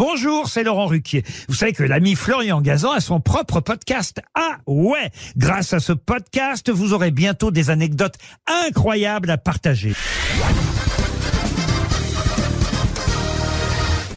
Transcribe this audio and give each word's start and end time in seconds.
Bonjour, 0.00 0.48
c'est 0.48 0.64
Laurent 0.64 0.86
Ruquier. 0.86 1.24
Vous 1.46 1.54
savez 1.54 1.74
que 1.74 1.82
l'ami 1.82 2.14
Florian 2.14 2.62
Gazan 2.62 2.92
a 2.92 3.00
son 3.00 3.20
propre 3.20 3.60
podcast. 3.60 4.22
Ah 4.34 4.56
ouais 4.66 5.10
Grâce 5.36 5.74
à 5.74 5.78
ce 5.78 5.92
podcast, 5.92 6.70
vous 6.70 6.94
aurez 6.94 7.10
bientôt 7.10 7.50
des 7.50 7.68
anecdotes 7.68 8.14
incroyables 8.46 9.28
à 9.28 9.36
partager. 9.36 9.92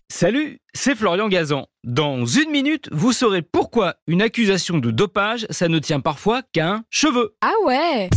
Salut, 0.08 0.62
c'est 0.74 0.96
Florian 0.96 1.28
Gazan. 1.28 1.68
Dans 1.84 2.26
une 2.26 2.50
minute, 2.50 2.88
vous 2.94 3.12
saurez 3.12 3.42
pourquoi 3.42 3.96
une 4.08 4.22
accusation 4.22 4.78
de 4.78 4.90
dopage, 4.90 5.46
ça 5.50 5.68
ne 5.68 5.80
tient 5.80 6.00
parfois 6.00 6.44
qu'à 6.54 6.70
un 6.70 6.84
cheveu. 6.90 7.36
Ah 7.42 7.52
ouais 7.66 8.10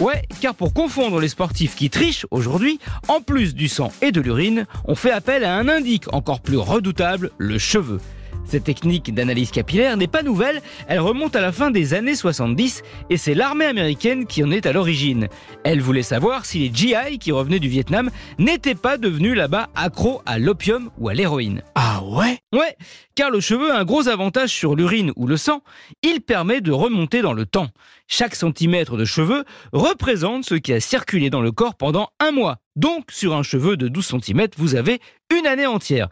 Ouais, 0.00 0.22
car 0.40 0.54
pour 0.54 0.72
confondre 0.72 1.20
les 1.20 1.28
sportifs 1.28 1.76
qui 1.76 1.90
trichent 1.90 2.24
aujourd'hui, 2.30 2.80
en 3.08 3.20
plus 3.20 3.54
du 3.54 3.68
sang 3.68 3.92
et 4.00 4.12
de 4.12 4.22
l'urine, 4.22 4.66
on 4.86 4.94
fait 4.94 5.10
appel 5.10 5.44
à 5.44 5.54
un 5.56 5.68
indique 5.68 6.10
encore 6.14 6.40
plus 6.40 6.56
redoutable, 6.56 7.30
le 7.36 7.58
cheveu. 7.58 8.00
Cette 8.50 8.64
technique 8.64 9.14
d'analyse 9.14 9.52
capillaire 9.52 9.96
n'est 9.96 10.08
pas 10.08 10.24
nouvelle, 10.24 10.60
elle 10.88 10.98
remonte 10.98 11.36
à 11.36 11.40
la 11.40 11.52
fin 11.52 11.70
des 11.70 11.94
années 11.94 12.16
70 12.16 12.82
et 13.08 13.16
c'est 13.16 13.34
l'armée 13.34 13.66
américaine 13.66 14.26
qui 14.26 14.42
en 14.42 14.50
est 14.50 14.66
à 14.66 14.72
l'origine. 14.72 15.28
Elle 15.62 15.80
voulait 15.80 16.02
savoir 16.02 16.44
si 16.44 16.58
les 16.58 16.74
GI 16.74 17.20
qui 17.20 17.30
revenaient 17.30 17.60
du 17.60 17.68
Vietnam 17.68 18.10
n'étaient 18.40 18.74
pas 18.74 18.98
devenus 18.98 19.36
là-bas 19.36 19.68
accros 19.76 20.20
à 20.26 20.40
l'opium 20.40 20.90
ou 20.98 21.08
à 21.08 21.14
l'héroïne. 21.14 21.62
Ah 21.76 22.02
ouais? 22.02 22.40
Ouais, 22.52 22.76
car 23.14 23.30
le 23.30 23.38
cheveu 23.38 23.70
a 23.70 23.78
un 23.78 23.84
gros 23.84 24.08
avantage 24.08 24.50
sur 24.50 24.74
l'urine 24.74 25.12
ou 25.14 25.28
le 25.28 25.36
sang, 25.36 25.62
il 26.02 26.20
permet 26.20 26.60
de 26.60 26.72
remonter 26.72 27.22
dans 27.22 27.34
le 27.34 27.46
temps. 27.46 27.68
Chaque 28.08 28.34
centimètre 28.34 28.96
de 28.96 29.04
cheveux 29.04 29.44
représente 29.72 30.44
ce 30.44 30.56
qui 30.56 30.72
a 30.72 30.80
circulé 30.80 31.30
dans 31.30 31.40
le 31.42 31.52
corps 31.52 31.76
pendant 31.76 32.08
un 32.18 32.32
mois. 32.32 32.56
Donc, 32.74 33.12
sur 33.12 33.36
un 33.36 33.44
cheveu 33.44 33.76
de 33.76 33.86
12 33.86 34.16
cm, 34.20 34.48
vous 34.56 34.74
avez 34.74 35.00
une 35.38 35.46
année 35.46 35.66
entière. 35.66 36.08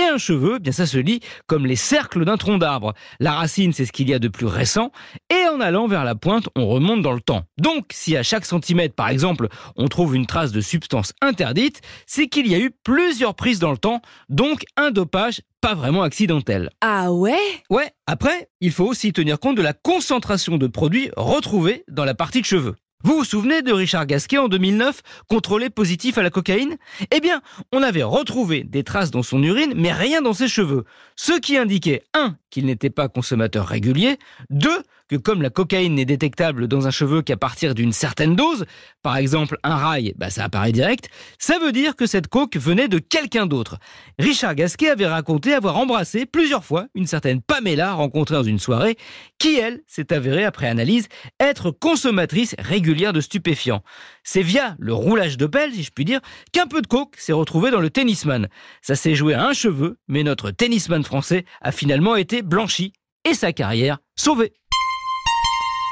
Et 0.00 0.04
un 0.04 0.16
cheveu, 0.16 0.58
bien 0.58 0.72
ça 0.72 0.86
se 0.86 0.96
lit 0.96 1.20
comme 1.46 1.66
les 1.66 1.76
cercles 1.76 2.24
d'un 2.24 2.38
tronc 2.38 2.56
d'arbre. 2.56 2.94
La 3.20 3.32
racine, 3.32 3.74
c'est 3.74 3.84
ce 3.84 3.92
qu'il 3.92 4.08
y 4.08 4.14
a 4.14 4.18
de 4.18 4.28
plus 4.28 4.46
récent, 4.46 4.90
et 5.30 5.48
en 5.48 5.60
allant 5.60 5.86
vers 5.86 6.04
la 6.04 6.14
pointe, 6.14 6.48
on 6.56 6.66
remonte 6.66 7.02
dans 7.02 7.12
le 7.12 7.20
temps. 7.20 7.44
Donc, 7.58 7.86
si 7.90 8.16
à 8.16 8.22
chaque 8.22 8.46
centimètre, 8.46 8.94
par 8.94 9.10
exemple, 9.10 9.48
on 9.76 9.88
trouve 9.88 10.16
une 10.16 10.26
trace 10.26 10.50
de 10.50 10.62
substance 10.62 11.12
interdite, 11.20 11.82
c'est 12.06 12.28
qu'il 12.28 12.46
y 12.46 12.54
a 12.54 12.58
eu 12.58 12.70
plusieurs 12.84 13.34
prises 13.34 13.58
dans 13.58 13.70
le 13.70 13.76
temps, 13.76 14.00
donc 14.30 14.64
un 14.78 14.92
dopage 14.92 15.42
pas 15.60 15.74
vraiment 15.74 16.02
accidentel. 16.02 16.70
Ah 16.80 17.12
ouais? 17.12 17.38
Ouais, 17.70 17.90
après, 18.06 18.48
il 18.60 18.72
faut 18.72 18.86
aussi 18.86 19.12
tenir 19.12 19.38
compte 19.38 19.56
de 19.56 19.62
la 19.62 19.74
concentration 19.74 20.56
de 20.56 20.66
produits 20.66 21.10
retrouvés 21.16 21.84
dans 21.88 22.04
la 22.04 22.14
partie 22.14 22.40
de 22.40 22.46
cheveux. 22.46 22.74
Vous 23.04 23.16
vous 23.16 23.24
souvenez 23.24 23.62
de 23.62 23.72
Richard 23.72 24.06
Gasquet 24.06 24.38
en 24.38 24.46
2009, 24.46 25.02
contrôlé 25.28 25.70
positif 25.70 26.18
à 26.18 26.22
la 26.22 26.30
cocaïne? 26.30 26.76
Eh 27.10 27.18
bien, 27.18 27.40
on 27.72 27.82
avait 27.82 28.04
retrouvé 28.04 28.62
des 28.62 28.84
traces 28.84 29.10
dans 29.10 29.24
son 29.24 29.42
urine, 29.42 29.72
mais 29.74 29.92
rien 29.92 30.22
dans 30.22 30.32
ses 30.32 30.46
cheveux. 30.46 30.84
Ce 31.16 31.32
qui 31.32 31.56
indiquait 31.56 32.04
1. 32.14 32.36
qu'il 32.50 32.64
n'était 32.66 32.90
pas 32.90 33.08
consommateur 33.08 33.66
régulier, 33.66 34.18
2. 34.50 34.68
Que 35.12 35.16
comme 35.18 35.42
la 35.42 35.50
cocaïne 35.50 35.96
n'est 35.96 36.06
détectable 36.06 36.68
dans 36.68 36.86
un 36.86 36.90
cheveu 36.90 37.20
qu'à 37.20 37.36
partir 37.36 37.74
d'une 37.74 37.92
certaine 37.92 38.34
dose, 38.34 38.64
par 39.02 39.18
exemple 39.18 39.58
un 39.62 39.76
rail, 39.76 40.14
bah 40.16 40.30
ça 40.30 40.44
apparaît 40.44 40.72
direct, 40.72 41.10
ça 41.38 41.58
veut 41.58 41.70
dire 41.70 41.96
que 41.96 42.06
cette 42.06 42.28
coke 42.28 42.56
venait 42.56 42.88
de 42.88 42.98
quelqu'un 42.98 43.44
d'autre. 43.44 43.76
Richard 44.18 44.54
Gasquet 44.54 44.88
avait 44.88 45.06
raconté 45.06 45.52
avoir 45.52 45.76
embrassé 45.76 46.24
plusieurs 46.24 46.64
fois 46.64 46.86
une 46.94 47.06
certaine 47.06 47.42
Pamela 47.42 47.92
rencontrée 47.92 48.36
dans 48.36 48.42
une 48.42 48.58
soirée, 48.58 48.96
qui 49.38 49.56
elle 49.56 49.82
s'est 49.86 50.14
avérée 50.14 50.46
après 50.46 50.66
analyse 50.66 51.08
être 51.38 51.70
consommatrice 51.70 52.54
régulière 52.58 53.12
de 53.12 53.20
stupéfiants. 53.20 53.82
C'est 54.24 54.40
via 54.40 54.76
le 54.78 54.94
roulage 54.94 55.36
de 55.36 55.44
pelle, 55.44 55.74
si 55.74 55.82
je 55.82 55.90
puis 55.90 56.06
dire, 56.06 56.20
qu'un 56.52 56.66
peu 56.66 56.80
de 56.80 56.86
coke 56.86 57.16
s'est 57.18 57.34
retrouvé 57.34 57.70
dans 57.70 57.80
le 57.80 57.90
tennisman. 57.90 58.48
Ça 58.80 58.94
s'est 58.94 59.14
joué 59.14 59.34
à 59.34 59.44
un 59.44 59.52
cheveu, 59.52 59.98
mais 60.08 60.22
notre 60.22 60.52
tennisman 60.52 61.04
français 61.04 61.44
a 61.60 61.70
finalement 61.70 62.16
été 62.16 62.40
blanchi 62.40 62.94
et 63.24 63.34
sa 63.34 63.52
carrière 63.52 63.98
sauvée. 64.16 64.54